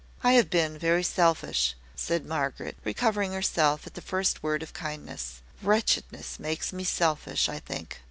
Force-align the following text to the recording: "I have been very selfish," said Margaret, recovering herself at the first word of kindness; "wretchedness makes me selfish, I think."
"I 0.23 0.31
have 0.33 0.49
been 0.49 0.79
very 0.79 1.03
selfish," 1.03 1.75
said 1.95 2.25
Margaret, 2.25 2.75
recovering 2.83 3.33
herself 3.33 3.85
at 3.85 3.93
the 3.93 4.01
first 4.01 4.41
word 4.41 4.63
of 4.63 4.73
kindness; 4.73 5.43
"wretchedness 5.61 6.39
makes 6.39 6.73
me 6.73 6.83
selfish, 6.83 7.47
I 7.47 7.59
think." 7.59 7.99